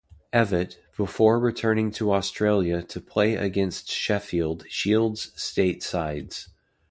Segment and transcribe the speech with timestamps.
[0.33, 6.49] Evatt, before returning to Australia to play against Sheffield Shield state sides.